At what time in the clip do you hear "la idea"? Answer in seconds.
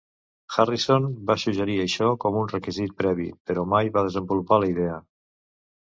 4.65-5.03